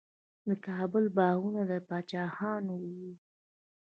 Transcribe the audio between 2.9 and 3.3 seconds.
وو.